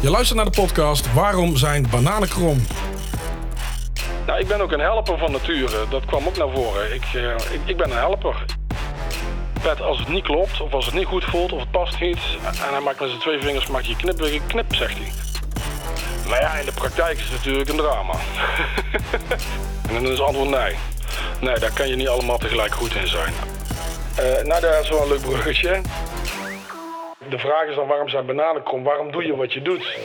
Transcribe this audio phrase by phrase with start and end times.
[0.00, 2.66] Je luistert naar de podcast Waarom zijn bananen krom?
[4.26, 5.88] Nou, ik ben ook een helper van nature.
[5.90, 6.94] Dat kwam ook naar voren.
[6.94, 8.44] Ik, eh, ik, ik ben een helper.
[9.62, 12.18] Pet, als het niet klopt, of als het niet goed voelt, of het past niet...
[12.42, 15.12] en hij maakt met zijn twee vingers maakt je knip, knip, zegt hij.
[16.28, 18.14] Maar ja, in de praktijk is het natuurlijk een drama.
[19.88, 20.74] en dan is het antwoord nee.
[21.40, 23.32] Nee, daar kan je niet allemaal tegelijk goed in zijn.
[24.14, 25.80] Eh, nou, dat is wel een leuk bruggetje.
[27.30, 28.82] De vraag is dan, waarom zijn bananen krom?
[28.82, 29.98] Waarom doe je wat je doet?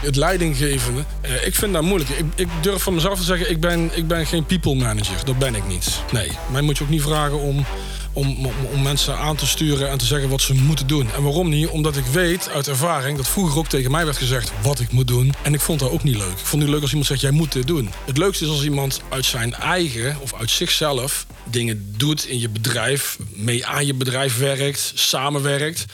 [0.00, 2.10] Het leidinggevende, eh, ik vind dat moeilijk.
[2.10, 5.24] Ik, ik, durf van mezelf te zeggen, ik ben, ik ben geen people manager.
[5.24, 6.00] Dat ben ik niet.
[6.12, 7.64] Nee, mij moet je ook niet vragen om,
[8.12, 11.12] om, om, om, mensen aan te sturen en te zeggen wat ze moeten doen.
[11.14, 11.68] En waarom niet?
[11.68, 15.08] Omdat ik weet uit ervaring dat vroeger ook tegen mij werd gezegd wat ik moet
[15.08, 15.34] doen.
[15.42, 16.30] En ik vond dat ook niet leuk.
[16.30, 17.90] Ik vond het niet leuk als iemand zegt, jij moet dit doen.
[18.06, 22.48] Het leukste is als iemand uit zijn eigen of uit zichzelf dingen doet in je
[22.48, 25.84] bedrijf, mee aan je bedrijf werkt, samenwerkt.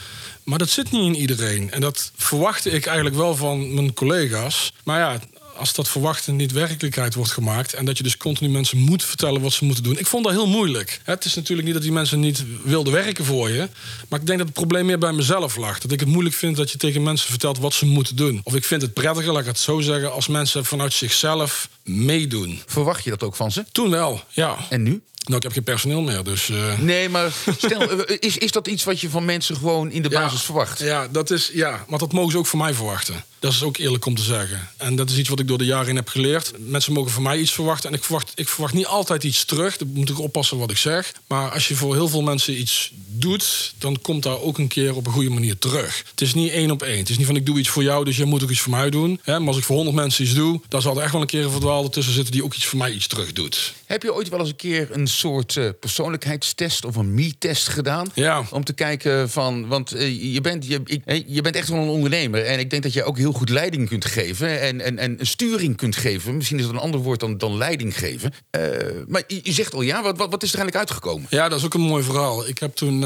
[0.45, 1.71] Maar dat zit niet in iedereen.
[1.71, 4.71] En dat verwachtte ik eigenlijk wel van mijn collega's.
[4.83, 5.19] Maar ja,
[5.57, 7.73] als dat verwachten niet werkelijkheid wordt gemaakt...
[7.73, 9.97] en dat je dus continu mensen moet vertellen wat ze moeten doen...
[9.97, 10.99] ik vond dat heel moeilijk.
[11.03, 13.69] Het is natuurlijk niet dat die mensen niet wilden werken voor je...
[14.09, 15.79] maar ik denk dat het probleem meer bij mezelf lag.
[15.79, 18.41] Dat ik het moeilijk vind dat je tegen mensen vertelt wat ze moeten doen.
[18.43, 20.13] Of ik vind het prettiger, laat ik het zo zeggen...
[20.13, 22.61] als mensen vanuit zichzelf meedoen.
[22.65, 23.65] Verwacht je dat ook van ze?
[23.71, 24.57] Toen wel, ja.
[24.69, 25.01] En nu?
[25.25, 26.47] Nou, ik heb geen personeel meer, dus...
[26.47, 26.79] Uh...
[26.79, 30.09] Nee, maar stel, eh, is, is dat iets wat je van mensen gewoon in de
[30.09, 30.79] basis verwacht?
[30.79, 33.23] Ja, dat is, ja, want dat mogen ze ook van mij verwachten.
[33.45, 34.69] Dat is ook eerlijk om te zeggen.
[34.77, 36.51] En dat is iets wat ik door de jaren in heb geleerd.
[36.57, 37.89] Mensen mogen van mij iets verwachten.
[37.89, 39.77] En ik verwacht, ik verwacht niet altijd iets terug.
[39.77, 41.13] Dan moet ik oppassen wat ik zeg.
[41.27, 43.73] Maar als je voor heel veel mensen iets doet...
[43.77, 46.03] dan komt daar ook een keer op een goede manier terug.
[46.09, 46.97] Het is niet één op één.
[46.97, 48.71] Het is niet van ik doe iets voor jou, dus jij moet ook iets voor
[48.71, 49.19] mij doen.
[49.25, 50.61] Maar als ik voor honderd mensen iets doe...
[50.67, 52.31] dan zal er echt wel een keer een verdwaalde tussen zitten...
[52.31, 53.73] die ook iets voor mij iets terug doet.
[53.85, 58.07] Heb je ooit wel eens een keer een soort uh, persoonlijkheidstest of een me-test gedaan?
[58.13, 58.43] Ja.
[58.51, 61.87] Om te kijken van, want uh, je, bent, je, ik, je bent echt wel een
[61.87, 62.45] ondernemer.
[62.45, 65.77] En ik denk dat je ook heel goed leiding kunt geven en, en, en sturing
[65.77, 66.35] kunt geven.
[66.35, 68.33] Misschien is dat een ander woord dan, dan leiding geven.
[68.51, 68.61] Uh,
[69.07, 71.27] maar je, je, zegt al ja, wat, wat, wat, is er eigenlijk uitgekomen?
[71.29, 72.47] Ja, dat is ook een mooi verhaal.
[72.47, 72.99] Ik heb toen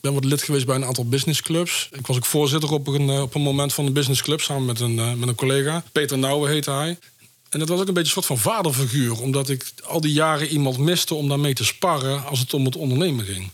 [0.00, 1.88] ben wat lid geweest bij een aantal businessclubs.
[1.92, 4.94] Ik was ook voorzitter op een, op een moment van een businessclub samen met een,
[4.94, 5.82] met een collega.
[5.92, 6.98] Peter Nouwen heette hij.
[7.50, 10.48] En dat was ook een beetje een soort van vaderfiguur, omdat ik al die jaren
[10.48, 13.50] iemand miste om daarmee te sparren als het om het ondernemen ging.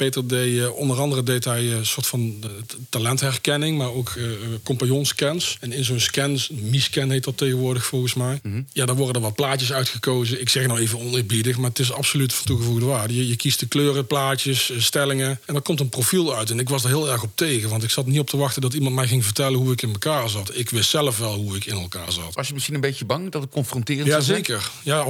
[0.00, 2.50] Peter deed uh, onder andere deed hij een soort van uh,
[2.88, 4.30] talentherkenning, maar ook uh,
[4.62, 5.56] compagnonscans.
[5.60, 8.40] En in zo'n scan, Mi-scan heet dat tegenwoordig volgens mij.
[8.42, 8.66] Mm -hmm.
[8.72, 10.40] Ja, daar worden er wat plaatjes uitgekozen.
[10.40, 13.16] Ik zeg nou even oneerbiedig, maar het is absoluut van toegevoegde waarde.
[13.16, 16.50] Je, je, kiest de kleuren, plaatjes, stellingen en dan komt een profiel uit.
[16.50, 18.62] En ik was er heel erg op tegen, want ik zat niet op te wachten
[18.62, 20.56] dat iemand mij ging vertellen hoe ik in elkaar zat.
[20.56, 22.34] Ik wist zelf wel hoe ik in elkaar zat.
[22.34, 24.36] Was je misschien een beetje bang dat het confronterend ja, zou zijn?
[24.36, 24.70] Zeker.
[24.82, 25.06] Ja,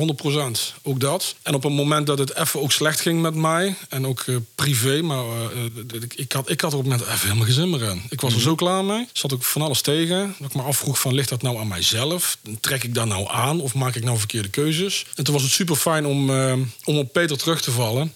[0.75, 1.35] 100% Ook dat.
[1.43, 4.25] En op een moment dat het even ook slecht ging met mij en ook
[4.55, 7.71] privé maar uh, ik, ik, had, ik had op het moment even helemaal geen zin
[7.71, 8.03] meer in.
[8.09, 9.09] Ik was er zo klaar mee.
[9.13, 10.35] Zat ook van alles tegen.
[10.39, 12.39] Dat ik me afvroeg van, ligt dat nou aan mijzelf?
[12.61, 15.07] Trek ik dat nou aan of maak ik nou verkeerde keuzes?
[15.15, 16.53] En toen was het super fijn om, uh,
[16.85, 18.13] om op Peter terug te vallen.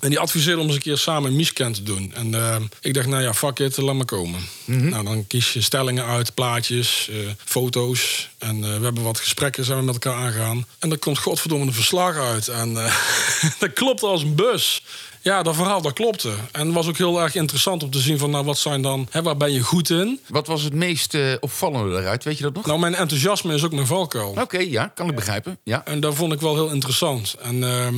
[0.00, 2.12] En die adviseerde om eens een keer samen een miscan te doen.
[2.14, 4.40] En uh, ik dacht, nou ja, fuck it, laat maar komen.
[4.64, 4.88] Mm -hmm.
[4.88, 8.28] Nou, dan kies je stellingen uit, plaatjes, uh, foto's.
[8.38, 10.66] En uh, we hebben wat gesprekken zijn we met elkaar aangegaan.
[10.78, 12.48] En dan komt godverdomme een verslag uit.
[12.48, 12.74] En
[13.58, 14.82] dat klopt als een bus.
[15.28, 16.32] Ja, dat verhaal dat klopte.
[16.52, 18.30] En het was ook heel erg interessant om te zien van...
[18.30, 20.20] nou, wat zijn dan, hè, waar ben je goed in?
[20.28, 22.24] Wat was het meest uh, opvallende eruit?
[22.24, 22.66] Weet je dat nog?
[22.66, 24.28] Nou, mijn enthousiasme is ook mijn valkuil.
[24.28, 25.58] Oké, okay, ja, kan ik begrijpen.
[25.62, 25.84] Ja.
[25.84, 27.34] En dat vond ik wel heel interessant.
[27.40, 27.88] En uh,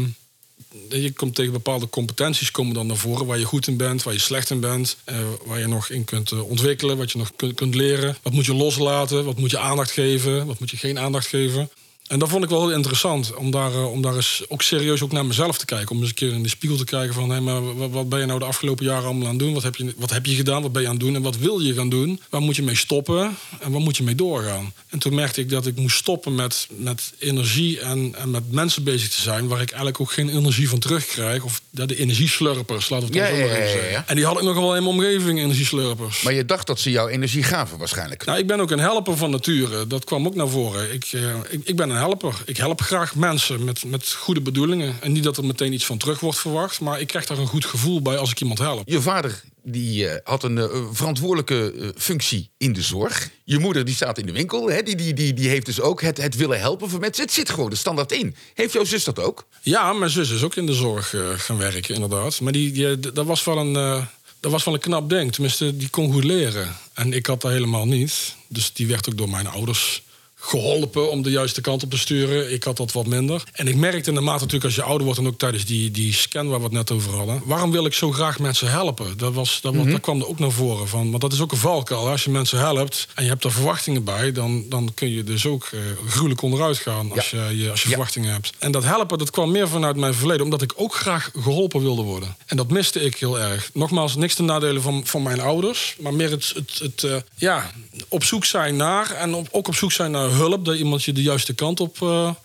[1.03, 3.27] je komt tegen bepaalde competenties komen dan naar voren...
[3.27, 4.97] waar je goed in bent, waar je slecht in bent...
[5.07, 8.17] Uh, waar je nog in kunt uh, ontwikkelen, wat je nog kunt, kunt leren.
[8.23, 10.47] Wat moet je loslaten, wat moet je aandacht geven...
[10.47, 11.71] wat moet je geen aandacht geven.
[12.11, 13.35] En dat vond ik wel heel interessant.
[13.35, 15.91] Om daar, uh, om daar eens ook serieus ook naar mezelf te kijken.
[15.91, 17.31] Om eens een keer in de spiegel te kijken van...
[17.31, 19.55] Hé, maar wat, ben je nou de afgelopen jaren allemaal aan het doen?
[19.55, 20.63] Wat heb, je, wat heb je gedaan?
[20.63, 21.15] Wat ben je aan het doen?
[21.15, 22.21] En wat wil je gaan doen?
[22.31, 23.37] Waar moet je mee stoppen?
[23.61, 24.73] En waar moet je mee doorgaan?
[24.89, 28.85] En toen merkte ik dat ik moest stoppen met, met energie en, en met mensen
[28.85, 29.49] bezig te zijn...
[29.49, 31.45] waar ik eigenlijk ook geen energie van terugkrijg.
[31.45, 33.91] Of ja, de energieslurpers, laten we het ja, zo ja, even zeggen.
[33.91, 36.23] Ja, en die had ik nog wel in mijn omgeving, energieslurpers.
[36.23, 38.25] Maar je dacht dat ze jou energie gaven waarschijnlijk?
[38.25, 39.87] Nou, ik ben ook een helper van nature.
[39.87, 40.93] Dat kwam ook naar voren.
[40.93, 42.43] Ik, uh, ik, ik ben een helper.
[42.47, 44.97] Ik help graag mensen met, met goede bedoelingen.
[45.01, 46.81] En niet dat er meteen iets van terug wordt verwacht.
[46.81, 48.89] Maar ik krijg daar een goed gevoel bij als ik iemand help.
[48.89, 53.31] Je vader die uh, had een uh, verantwoordelijke uh, functie in de zorg.
[53.45, 54.71] Je moeder die staat in de winkel.
[54.71, 54.83] Hè?
[54.83, 57.25] Die, die, die, die heeft dus ook het, het willen helpen van mensen.
[57.25, 58.37] Het zit gewoon de standaard in.
[58.55, 59.47] Heeft jouw zus dat ook?
[59.63, 62.41] Ja, mijn zus is ook in de zorg gaan werken, inderdaad.
[62.41, 64.09] Maar die, die, dat was wel een...
[64.41, 65.33] Dat was wel een knap ding.
[65.33, 66.77] Tenminste, die kon goed leren.
[66.95, 68.35] En ik had dat helemaal niet.
[68.49, 70.03] Dus die werd ook door mijn ouders
[70.41, 72.53] geholpen om de juiste kant op te sturen.
[72.53, 73.43] Ik had dat wat minder.
[73.53, 75.19] En ik merkte naarmate natuurlijk als je ouder wordt...
[75.21, 77.43] en ook tijdens die, die scan waar we het net over hadden...
[77.45, 79.19] waarom wil ik zo graag mensen helpen?
[79.19, 79.91] Dat, was, dat, Mhm.
[79.91, 81.11] dat kwam er ook naar voren van.
[81.11, 82.09] Want dat is ook een valkuil.
[82.09, 84.33] Als je mensen helpt en je hebt er verwachtingen bij...
[84.33, 87.89] dan, dan kun je dus ook eh, gruwelijk onderuit gaan als je, je, als je
[87.89, 87.95] Ja.
[87.95, 88.53] verwachtingen hebt.
[88.59, 90.45] En dat helpen, dat kwam meer vanuit mijn verleden...
[90.45, 92.37] omdat ik ook graag geholpen wilde worden.
[92.47, 93.71] En dat miste ik heel erg.
[93.73, 95.97] Nogmaals, niks ten nadele van, van mijn ouders...
[96.01, 97.71] maar meer het, het, het eh, ja,
[98.09, 99.11] op zoek zijn naar...
[99.11, 100.65] en op, ook op zoek zijn naar hulp...
[100.65, 102.01] dat iemand je de juiste kant op,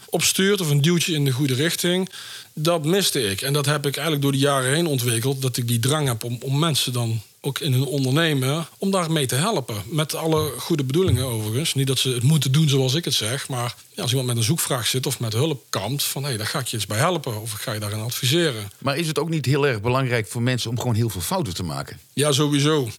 [0.10, 0.62] op stuurt...
[0.62, 2.10] of een duwtje in de goede richting.
[2.54, 3.42] Dat miste ik.
[3.42, 5.42] En dat heb ik eigenlijk door de jaren heen ontwikkeld...
[5.42, 8.68] dat ik die drang heb om, om mensen dan ook in hun ondernemen...
[8.78, 9.76] om daarmee te helpen.
[9.86, 11.74] Met alle goede bedoelingen overigens.
[11.74, 13.50] Niet dat ze het moeten doen zoals ik het zeg...
[13.50, 16.04] maar ja, als iemand met een zoekvraag zit of met hulp kampt...
[16.04, 18.72] van hé, daar ga ik je eens bij helpen of ik ga je daarin adviseren.
[18.78, 21.54] Maar is het ook niet heel erg belangrijk voor mensen om gewoon heel veel fouten
[21.54, 22.00] te maken?
[22.14, 22.90] Ja, sowieso.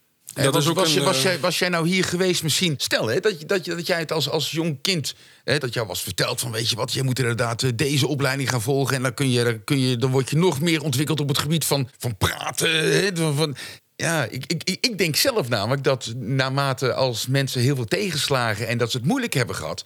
[0.44, 2.42] Dat was, is ook was, een, je- was, eh, jij, was jij nou hier geweest
[2.42, 2.74] misschien?
[2.76, 5.14] Stel hè, dat, je, dat, dat jij het als, als jong kind...
[5.44, 6.92] Hè, dat jou was verteld van weet je wat...
[6.92, 8.96] je moet inderdaad eh, deze opleiding gaan volgen...
[8.96, 11.38] en dan, kun je, dan, kun je, dan word je nog meer ontwikkeld op het
[11.38, 12.70] gebied van, van praten.
[12.70, 13.56] Hè, van, van,
[13.96, 18.66] ja, ik, ik, ik- ik denk zelf namelijk dat naarmate als mensen heel veel tegenslagen...
[18.68, 19.84] en dat ze het moeilijk hebben gehad...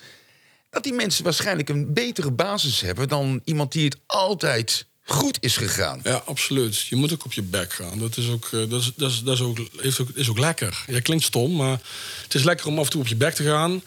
[0.70, 3.08] dat die mensen waarschijnlijk een betere basis hebben...
[3.08, 6.00] dan iemand die het altijd goed is gegaan.
[6.02, 6.80] Ja, absoluut.
[6.80, 7.98] Je moet ook op je bek gaan.
[7.98, 10.38] Dat is ook, eh, dat is, dat is, dat is ook, heeft ook, is ook
[10.38, 10.84] lekker.
[10.86, 11.80] Ja, klinkt stom, maar
[12.22, 13.82] het is lekker om af en toe op je bek te gaan.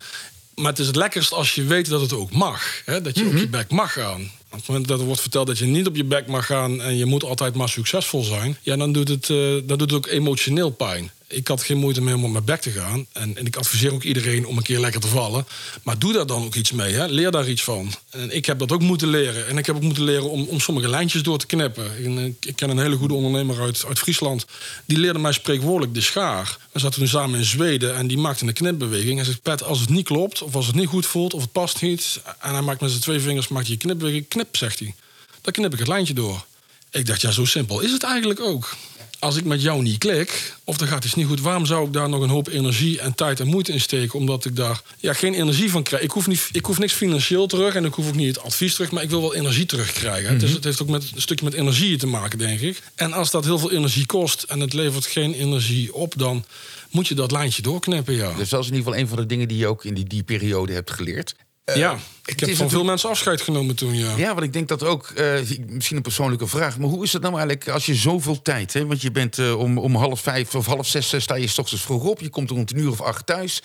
[0.55, 2.81] Maar het is het lekkerst als je weet dat het ook mag.
[2.85, 3.01] Hè?
[3.01, 4.31] Dat je op je bek mag gaan.
[4.53, 6.81] Op het moment dat er wordt verteld dat je niet op je bek mag gaan...
[6.81, 8.57] en je moet altijd maar succesvol zijn...
[8.61, 11.11] Ja, dan, doet het, eh, dan doet ook emotioneel pijn.
[11.33, 13.05] Ik had geen moeite meer om op mijn bek te gaan.
[13.11, 15.45] En, en ik adviseer ook iedereen om een keer lekker te vallen.
[15.83, 16.93] Maar doe daar dan ook iets mee.
[16.93, 17.05] Hè?
[17.05, 17.93] Leer daar iets van.
[18.09, 19.47] En ik heb dat ook moeten leren.
[19.47, 22.05] En ik heb ook moeten leren om, om sommige lijntjes door te knippen.
[22.05, 24.45] En, ik ken een hele goede ondernemer uit, uit Friesland.
[24.85, 26.57] Die leerde mij spreekwoordelijk de schaar.
[26.71, 29.15] We zaten toen samen in Zweden en die maakte een knipbeweging.
[29.15, 31.51] Hij zegt, Pet, als het niet klopt, of als het niet goed voelt, of het
[31.51, 32.21] past niet...
[32.39, 34.95] en hij maakt met zijn twee vingers maakt een knipbeweging, knip, zegt hij.
[35.41, 36.45] Dan knip ik het lijntje door.
[36.91, 38.75] Ik dacht, ja, zo simpel is het eigenlijk ook.
[39.19, 41.41] Als ik met jou niet klik, of er gaat iets niet goed...
[41.41, 44.19] waarom zou ik daar nog een hoop energie en tijd en moeite in steken?
[44.19, 46.03] Omdat ik daar ja, geen energie van krijg.
[46.03, 48.73] Ik hoef, niet, ik hoef niks financieel terug en ik hoef ook niet het advies
[48.73, 48.91] terug...
[48.91, 50.39] maar ik wil wel energie terugkrijgen.
[50.39, 52.81] Dus het heeft ook met, een stukje met energie te maken, denk ik.
[52.95, 56.13] En als dat heel veel energie kost en het levert geen energie op...
[56.17, 56.45] dan
[56.89, 58.33] moet je dat lijntje doorknippen, ja.
[58.33, 60.07] Dus dat is in ieder geval een van de dingen die je ook in die,
[60.07, 61.35] die periode hebt geleerd.
[61.65, 64.15] Eh, ja, ik heb van veel mensen afscheid genomen toen, ja.
[64.17, 67.21] Ja, want ik denk dat ook, eh, misschien een persoonlijke vraag, maar hoe is het
[67.21, 70.55] nou eigenlijk als je zoveel tijd, hè, want je bent eh, om, om half vijf
[70.55, 73.01] of half zes sta je 's ochtends vroeg op, je komt rond een uur of
[73.01, 73.61] acht thuis.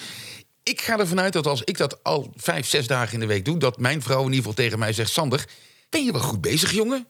[0.63, 3.45] Ik ga ervan uit dat als ik dat al vijf, zes dagen in de week
[3.45, 5.45] doe, dat mijn vrouw in ieder geval tegen mij zegt: Sander,
[5.91, 7.07] ben je wel goed bezig, jongen?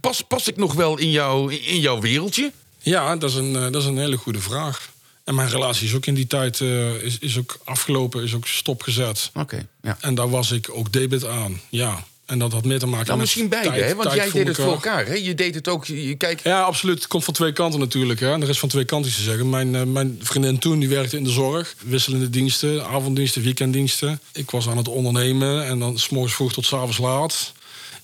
[0.00, 2.52] Pas, pas ik nog wel in, jou, in jouw wereldje?
[2.78, 4.90] Ja, dat is een, dat is een hele goede vraag.
[5.24, 8.46] En mijn relatie is ook in die tijd eh, is, is ook afgelopen, is ook
[8.46, 9.30] stopgezet.
[9.34, 9.96] Oké, ja.
[10.00, 12.04] En daar was ik ook debit aan, ja.
[12.30, 13.94] En dat had meer te maken Nou, met misschien beide, tijd- hè?
[13.94, 15.06] want jij deed het voor elkaar.
[15.06, 15.14] Hè?
[15.14, 16.98] Je deed het ook, je, Ja, absoluut.
[16.98, 18.20] Het komt van twee kanten natuurlijk.
[18.20, 18.32] Hè.
[18.32, 19.50] En er is van twee kanten te zeggen.
[19.50, 21.74] Mijn, eh, mijn vriendin toen die werkte in de zorg.
[21.84, 24.20] Wisselende diensten, avonddiensten, weekenddiensten.
[24.32, 27.52] Ik was aan het ondernemen en dan s'morgens vroeg tot s'avonds laat.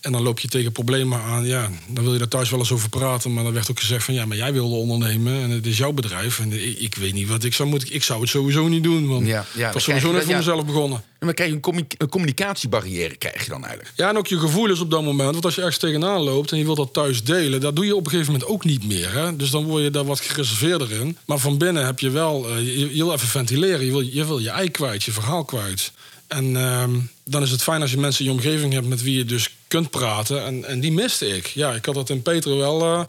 [0.07, 1.45] En dan loop je tegen problemen aan.
[1.47, 3.33] Ja, dan wil je daar thuis wel eens over praten.
[3.33, 5.43] Maar dan werd ook gezegd van ja, maar jij wilde ondernemen.
[5.43, 6.39] En het is jouw bedrijf.
[6.39, 7.95] En ik, ik weet niet wat ik zou moeten.
[7.95, 9.09] Ik zou het sowieso niet doen.
[9.09, 10.37] Want Ja, ja, was sowieso net voor ja.
[10.37, 11.03] mezelf begonnen.
[11.19, 11.59] dan krijg je
[11.99, 13.97] een communicatiebarrière krijg je dan eigenlijk.
[13.97, 15.33] Ja, en ook je gevoelens op dat moment.
[15.33, 17.61] Want als je ergens tegenaan loopt en je wilt dat thuis delen...
[17.61, 19.13] dat doe je op een gegeven moment ook niet meer.
[19.13, 19.37] Hè?
[19.37, 21.17] Dus dan word je daar wat gereserveerder in.
[21.25, 22.49] Maar van binnen heb je wel...
[22.49, 23.85] eh, je, je wil even ventileren.
[23.85, 25.93] Je wil, je wil je ei kwijt, je verhaal kwijt.
[26.29, 28.87] En ehm, dan is het fijn als je mensen in je omgeving hebt...
[28.87, 30.45] met wie je dus kunt praten.
[30.45, 31.47] En, en die miste ik.
[31.47, 32.83] Ja, ik had dat in Peter wel...
[32.83, 33.05] eh,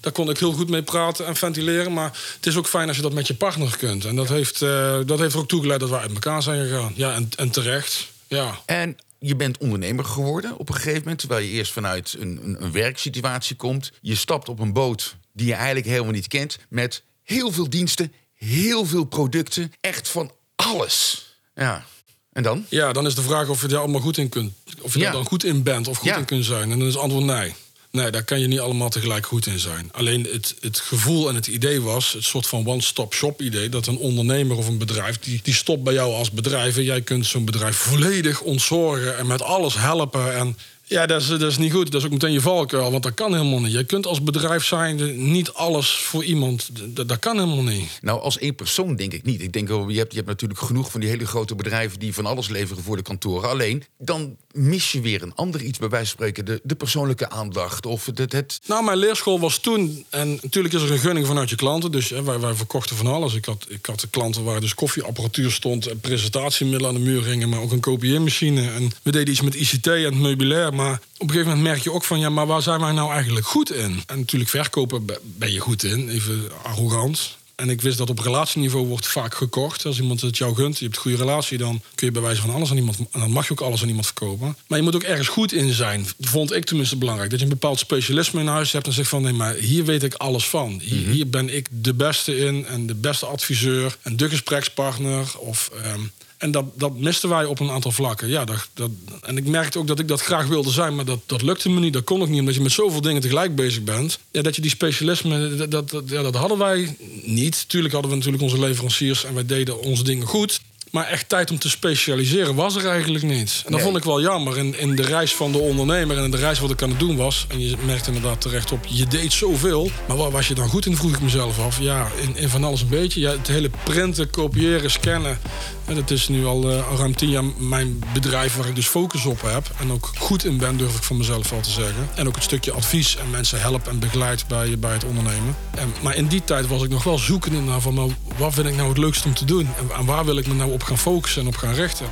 [0.00, 1.92] daar kon ik heel goed mee praten en ventileren.
[1.92, 4.04] Maar het is ook fijn als je dat met je partner kunt.
[4.04, 6.92] En dat, heeft, eh, dat heeft er ook toegeleid dat we uit elkaar zijn gegaan.
[6.96, 8.08] Ja, en, en terecht.
[8.26, 8.60] Ja.
[8.66, 12.62] En je bent ondernemer geworden op een gegeven moment, terwijl je eerst vanuit een, een,
[12.62, 13.92] een werksituatie komt.
[14.00, 18.12] Je stapt op een boot die je eigenlijk helemaal niet kent, met heel veel diensten,
[18.34, 21.26] heel veel producten, echt van alles.
[21.54, 21.84] Ja.
[22.32, 22.64] En dan?
[22.68, 24.52] Ja, dan is de vraag of je daar allemaal goed in kunt.
[24.80, 25.04] Of je Ja.
[25.04, 26.16] daar dan goed in bent of goed Ja.
[26.16, 26.70] in kunt zijn.
[26.70, 27.54] En dan is het antwoord nee.
[27.92, 29.88] Nee, daar kan je niet allemaal tegelijk goed in zijn.
[29.92, 33.68] Alleen het, het gevoel en het idee was, het soort van one-stop-shop idee...
[33.68, 36.76] dat een ondernemer of een bedrijf, die, die stopt bij jou als bedrijf...
[36.76, 40.34] en jij kunt zo'n bedrijf volledig ontzorgen en met alles helpen.
[40.36, 40.58] En
[40.90, 41.90] Ja, dat is, dat is niet goed.
[41.90, 43.72] Dat is ook meteen je valkuil, want dat kan helemaal niet.
[43.72, 46.70] Je kunt als bedrijf zijn niet alles voor iemand.
[46.96, 47.98] Dat, dat kan helemaal niet.
[48.02, 49.42] Nou, als één persoon denk ik niet.
[49.42, 52.14] Ik denk wel, je hebt, je hebt natuurlijk genoeg van die hele grote bedrijven die
[52.14, 53.50] van alles leveren voor de kantoren.
[53.50, 56.44] Alleen, dan mis je weer een ander iets, bij wijze van spreken.
[56.44, 58.60] De, de persoonlijke aandacht of het, het...
[58.66, 61.92] Nou, mijn leerschool was toen, en natuurlijk is er een gunning vanuit je klanten.
[61.92, 63.34] Dus hè, wij, wij verkochten van alles.
[63.34, 67.24] Ik had, ik had de klanten waar dus koffieapparatuur stond en presentatiemiddelen aan de muur
[67.24, 68.70] hingen, maar ook een kopieermachine.
[68.70, 70.78] En we deden iets met ICT en het meubilair.
[70.80, 73.12] Maar op een gegeven moment merk je ook van, ja, maar waar zijn wij nou
[73.12, 74.02] eigenlijk goed in?
[74.06, 77.38] En natuurlijk verkopen ben je goed in, even arrogant.
[77.54, 79.86] En ik wist dat op relatieniveau wordt vaak gekocht.
[79.86, 82.40] Als iemand het jou gunt, je hebt een goede relatie, dan kun je bij wijze
[82.40, 82.98] van alles aan iemand.
[82.98, 84.56] En dan mag je ook alles aan iemand verkopen.
[84.66, 86.06] Maar je moet ook ergens goed in zijn.
[86.20, 87.30] Vond ik tenminste belangrijk.
[87.30, 90.02] Dat je een bepaald specialisme in huis hebt en zegt van nee, maar hier weet
[90.02, 90.80] ik alles van.
[90.82, 91.10] Hier, Mhm.
[91.10, 95.32] hier ben ik de beste in en de beste adviseur en de gesprekspartner.
[95.38, 96.00] Of, ehm,
[96.40, 98.28] en dat, dat misten wij op een aantal vlakken.
[98.28, 98.90] Ja, dat, dat,
[99.22, 101.80] en ik merkte ook dat ik dat graag wilde zijn, maar dat, dat lukte me
[101.80, 101.92] niet.
[101.92, 104.18] Dat kon ook niet, omdat je met zoveel dingen tegelijk bezig bent.
[104.30, 107.68] Ja, dat je die specialisme, dat, dat, dat- ja, dat hadden wij niet.
[107.68, 110.60] Tuurlijk hadden we natuurlijk onze leveranciers en wij deden onze dingen goed.
[110.90, 113.52] Maar echt tijd om te specialiseren was er eigenlijk niet.
[113.56, 113.82] En dat Nee.
[113.82, 116.58] vond ik wel jammer in, in de reis van de ondernemer en in de reis
[116.58, 117.44] wat ik aan het doen was.
[117.48, 119.90] En je merkt inderdaad terecht op, je deed zoveel.
[120.08, 121.78] Maar waar was je dan goed in, vroeg ik mezelf af.
[121.80, 123.20] Ja, in, in van alles een beetje.
[123.20, 125.38] Ja, het hele printen, kopiëren, scannen.
[125.84, 128.86] En dat is nu al, eh, al ruim tien jaar mijn bedrijf waar ik dus
[128.86, 129.70] focus op heb.
[129.78, 132.08] En ook goed in ben, durf ik van mezelf wel te zeggen.
[132.14, 135.56] En ook het stukje advies en mensen help en begeleid bij, bij het ondernemen.
[135.74, 138.66] En, maar in die tijd was ik nog wel zoekende naar van, nou, wat vind
[138.66, 139.68] ik nou het leukst om te doen?
[139.78, 142.06] En, en waar wil ik me nou op gaan focussen en op gaan richten?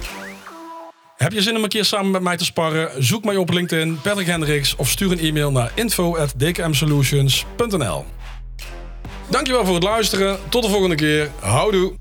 [1.16, 3.04] Heb je zin om een keer samen met mij te sparren?
[3.04, 8.04] Zoek mij op LinkedIn, Patrick Hendricks, of stuur een e-mail naar info.dkmsolutions.nl.
[9.28, 10.38] Dankjewel voor het luisteren.
[10.48, 11.30] Tot de volgende keer.
[11.40, 11.92] Houdoe.